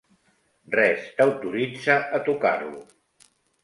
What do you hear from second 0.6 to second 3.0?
Res t'autoritza a tocar-lo.